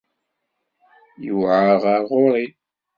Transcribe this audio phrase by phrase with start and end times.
[1.23, 2.45] Yewεer ɣer ɣur-i.